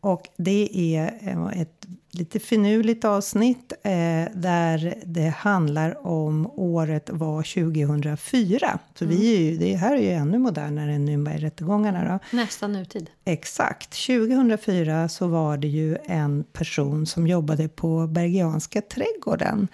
Och 0.00 0.28
det 0.36 0.94
är 0.96 1.18
eh, 1.20 1.60
ett 1.60 1.86
lite 2.10 2.38
finurligt 2.38 3.04
avsnitt 3.04 3.72
eh, 3.82 3.90
där 4.34 4.94
det 5.04 5.28
handlar 5.28 6.06
om 6.06 6.50
året 6.56 7.10
var 7.12 7.42
2004. 7.42 8.78
Så 8.94 9.04
vi 9.04 9.36
är 9.36 9.40
ju, 9.40 9.56
det 9.56 9.76
här 9.76 9.96
är 9.96 10.00
ju 10.00 10.10
ännu 10.10 10.38
modernare 10.38 10.92
än 10.92 11.08
Nürnbergrättegångarna. 11.08 12.04
Då. 12.04 12.36
Nästan 12.36 12.72
nutid. 12.72 13.10
Exakt. 13.24 14.06
2004 14.06 15.08
så 15.08 15.26
var 15.26 15.56
det 15.56 15.68
ju 15.68 15.96
en 16.04 16.44
person 16.52 17.06
som 17.06 17.26
jobbade 17.26 17.68
på 17.68 18.06
Bergianska 18.06 18.80
trädgården 18.80 19.68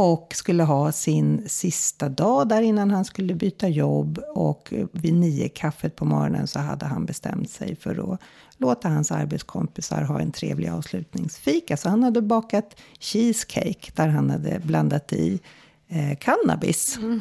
och 0.00 0.32
skulle 0.34 0.62
ha 0.62 0.92
sin 0.92 1.48
sista 1.48 2.08
dag 2.08 2.48
där 2.48 2.62
innan 2.62 2.90
han 2.90 3.04
skulle 3.04 3.34
byta 3.34 3.68
jobb. 3.68 4.18
Och 4.34 4.72
vid 4.92 5.14
nio 5.14 5.48
kaffet 5.48 5.96
på 5.96 6.04
morgonen 6.04 6.46
så 6.46 6.58
hade 6.58 6.86
han 6.86 7.06
bestämt 7.06 7.50
sig 7.50 7.76
för 7.76 8.12
att 8.12 8.20
låta 8.56 8.88
hans 8.88 9.12
arbetskompisar 9.12 10.02
ha 10.02 10.20
en 10.20 10.32
trevlig 10.32 10.68
avslutningsfika. 10.68 11.76
Så 11.76 11.88
han 11.88 12.02
hade 12.02 12.22
bakat 12.22 12.76
cheesecake 13.00 13.92
där 13.94 14.08
han 14.08 14.30
hade 14.30 14.60
blandat 14.64 15.12
i 15.12 15.40
eh, 15.88 16.18
cannabis. 16.18 16.98
Mm. 16.98 17.20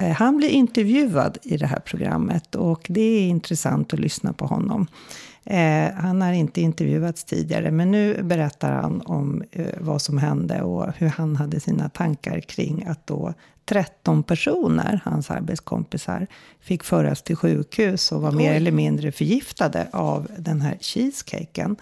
Eh, 0.00 0.12
han 0.16 0.36
blir 0.36 0.48
intervjuad 0.48 1.38
i 1.42 1.56
det 1.56 1.66
här 1.66 1.80
programmet 1.80 2.54
och 2.54 2.86
det 2.88 3.00
är 3.00 3.28
intressant 3.28 3.92
att 3.92 4.00
lyssna 4.00 4.32
på 4.32 4.46
honom. 4.46 4.86
Eh, 5.46 5.92
han 5.94 6.22
har 6.22 6.32
inte 6.32 6.60
intervjuats 6.60 7.24
tidigare, 7.24 7.70
men 7.70 7.90
nu 7.90 8.22
berättar 8.22 8.72
han 8.72 9.00
om 9.00 9.44
eh, 9.52 9.66
vad 9.80 10.02
som 10.02 10.18
hände 10.18 10.62
och 10.62 10.92
hur 10.96 11.08
han 11.08 11.36
hade 11.36 11.60
sina 11.60 11.88
tankar 11.88 12.40
kring 12.40 12.84
att 12.86 13.06
då 13.06 13.34
13 13.64 14.22
personer, 14.22 15.00
hans 15.04 15.30
arbetskompisar, 15.30 16.26
fick 16.60 16.84
föras 16.84 17.22
till 17.22 17.36
sjukhus 17.36 18.12
och 18.12 18.22
var 18.22 18.32
mer 18.32 18.52
eller 18.52 18.72
mindre 18.72 19.12
förgiftade 19.12 19.88
av 19.92 20.28
den 20.38 20.60
här 20.60 20.78
cheesecaken. 20.80 21.76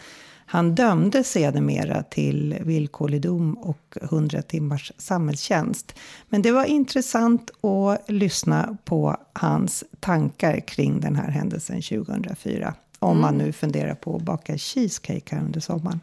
Han 0.46 0.74
dömdes 0.74 1.30
sedermera 1.30 2.02
till 2.02 2.58
villkorlig 2.60 3.20
dom 3.20 3.54
och 3.54 3.96
100 4.02 4.42
timmars 4.42 4.92
samhällstjänst. 4.98 5.94
Men 6.28 6.42
det 6.42 6.52
var 6.52 6.64
intressant 6.64 7.50
att 7.64 8.10
lyssna 8.10 8.76
på 8.84 9.16
hans 9.32 9.84
tankar 10.00 10.60
kring 10.60 11.00
den 11.00 11.16
här 11.16 11.30
händelsen 11.30 11.82
2004. 11.82 12.74
Om 13.04 13.10
mm. 13.10 13.20
man 13.20 13.38
nu 13.38 13.52
funderar 13.52 13.94
på 13.94 14.16
att 14.16 14.22
baka 14.22 14.58
cheesecake 14.58 15.34
här 15.34 15.42
under 15.42 15.60
sommaren. 15.60 16.00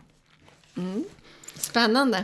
Mm. 0.77 1.03
Spännande. 1.55 2.23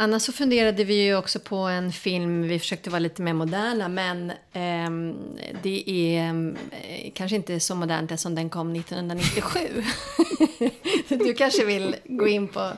Annars 0.00 0.22
så 0.22 0.32
funderade 0.32 0.84
vi 0.84 1.04
ju 1.04 1.16
också 1.16 1.40
på 1.40 1.56
en 1.56 1.92
film, 1.92 2.42
vi 2.42 2.58
försökte 2.58 2.90
vara 2.90 2.98
lite 2.98 3.22
mer 3.22 3.32
moderna, 3.32 3.88
men 3.88 4.30
eh, 4.30 5.14
det 5.62 5.90
är 5.90 6.34
eh, 6.72 7.12
kanske 7.14 7.36
inte 7.36 7.60
så 7.60 7.74
modernt 7.74 8.10
eftersom 8.10 8.34
den 8.34 8.50
kom 8.50 8.76
1997. 8.76 9.58
du 11.08 11.34
kanske 11.34 11.64
vill 11.64 11.96
gå 12.04 12.28
in 12.28 12.48
på 12.48 12.72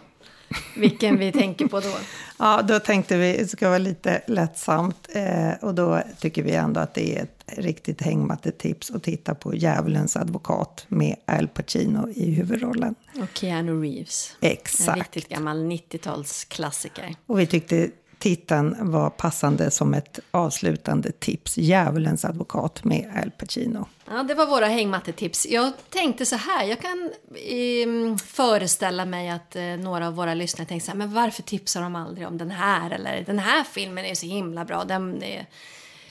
vilken 0.77 1.19
vi 1.19 1.33
tänker 1.33 1.67
på 1.67 1.81
då? 1.81 1.89
Ja, 2.39 2.63
då 2.63 2.81
tänkte 2.81 3.17
vi 3.17 3.33
att 3.33 3.39
det 3.39 3.49
ska 3.49 3.69
vara 3.69 3.79
lite 3.79 4.23
lättsamt. 4.27 5.09
Eh, 5.13 5.51
och 5.61 5.75
då 5.75 6.03
tycker 6.21 6.43
vi 6.43 6.53
ändå 6.53 6.81
att 6.81 6.95
det 6.95 7.19
är 7.19 7.23
ett 7.23 7.45
riktigt 7.47 8.03
hängmattetips 8.03 8.91
att 8.91 9.03
titta 9.03 9.35
på 9.35 9.55
Djävulens 9.55 10.17
advokat 10.17 10.85
med 10.89 11.17
Al 11.25 11.49
Pacino 11.49 12.09
i 12.15 12.31
huvudrollen. 12.31 12.95
Och 13.23 13.39
Keanu 13.39 13.83
Reeves. 13.83 14.37
Exakt. 14.41 14.89
En 14.89 14.95
riktigt 14.95 15.29
gammal 15.29 15.57
90-talsklassiker. 15.57 17.15
Och 17.27 17.41
vi 17.41 17.47
tyckte 17.47 17.91
titeln 18.21 18.91
var 18.91 19.11
passande 19.11 19.71
som 19.71 19.95
ett 19.95 20.19
avslutande 20.31 21.13
tips. 21.13 21.59
Djävulens 21.59 22.25
advokat 22.25 22.85
med 22.85 23.13
Al 23.23 23.31
Pacino. 23.31 23.87
Ja, 24.11 24.23
det 24.23 24.35
var 24.35 24.47
våra 24.47 24.67
hängmattetips. 24.67 25.47
Jag 25.51 25.73
tänkte 25.91 26.27
så 26.27 26.37
här, 26.37 26.65
jag 26.65 26.81
kan 26.81 27.11
eh, 27.35 28.17
föreställa 28.17 29.05
mig 29.05 29.29
att 29.31 29.57
eh, 29.57 29.63
några 29.63 30.07
av 30.07 30.15
våra 30.15 30.35
lyssnare 30.35 30.69
tänker 30.69 30.85
så 30.85 30.91
här, 30.91 30.99
men 30.99 31.15
varför 31.15 31.43
tipsar 31.43 31.83
de 31.83 31.97
aldrig 31.97 32.27
om 32.27 32.39
den 32.39 32.51
här? 32.51 32.91
Eller 32.91 33.25
den 33.25 33.39
här 33.39 33.65
filmen 33.65 34.05
är 34.05 34.15
så 34.15 34.27
himla 34.27 34.65
bra, 34.65 34.85
den 34.85 35.23
är 35.23 35.47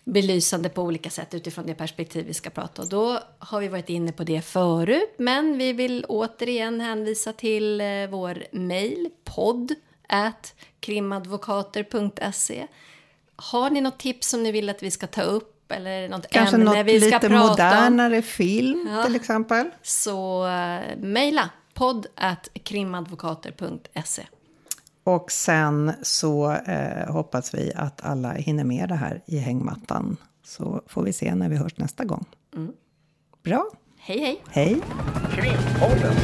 belysande 0.04 0.70
på 0.70 0.82
olika 0.82 1.10
sätt 1.10 1.34
utifrån 1.34 1.66
det 1.66 1.74
perspektiv 1.74 2.26
vi 2.26 2.34
ska 2.34 2.50
prata. 2.50 2.82
Och 2.82 2.90
då 2.90 3.20
har 3.40 3.60
vi 3.60 3.68
varit 3.68 3.90
inne 3.90 4.12
på 4.12 4.24
det 4.24 4.42
förut, 4.42 5.16
men 5.18 5.58
vi 5.58 5.74
vill 5.74 6.06
återigen 6.10 6.82
hänvisa 6.82 7.34
till 7.34 7.82
eh, 7.82 7.88
vår 8.10 8.44
mejl, 8.52 9.10
podd 9.24 9.76
at 10.10 10.54
krimadvokater.se. 10.80 12.68
Har 13.36 13.70
ni 13.70 13.82
något 13.82 14.00
tips 14.00 14.30
som 14.30 14.44
ni 14.44 14.52
vill 14.52 14.70
att 14.70 14.84
vi 14.84 14.92
ska 14.92 15.08
ta 15.08 15.22
upp? 15.22 15.72
Eller 15.72 16.10
något 16.10 16.28
Kanske 16.30 16.56
ämne 16.56 16.66
något 16.66 16.86
vi 16.86 17.00
ska 17.02 17.16
lite 17.16 17.30
prata 17.30 17.48
modernare 17.50 18.18
om? 18.18 18.24
film 18.24 18.90
Ja. 18.92 19.04
till 19.04 19.16
exempel. 19.16 19.70
Så 19.82 20.46
uh, 20.48 20.98
mejla 20.98 21.50
podd 21.74 22.08
at 22.16 22.50
krimadvokater.se. 22.64 24.24
Och 25.04 25.32
sen 25.32 25.94
så 26.02 26.52
eh, 26.52 27.12
hoppas 27.12 27.54
vi 27.54 27.72
att 27.76 28.06
alla 28.06 28.32
hinner 28.34 28.64
med 28.64 28.90
det 28.90 28.96
här 28.96 29.22
i 29.26 29.38
hängmattan. 29.38 30.18
Så 30.44 30.82
får 30.88 31.04
vi 31.04 31.14
se 31.14 31.36
när 31.36 31.50
vi 31.50 31.56
hörs 31.56 31.78
nästa 31.78 32.06
gång. 32.06 32.26
Bra, 33.44 33.66
Hej 33.98 34.20
hej! 34.20 34.42
hej! 34.50 34.82
Krimpodden. 35.36 36.16